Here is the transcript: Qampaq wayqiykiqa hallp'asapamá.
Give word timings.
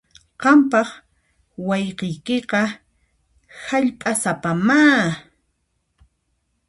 Qampaq 0.41 0.89
wayqiykiqa 1.67 2.61
hallp'asapamá. 3.65 4.79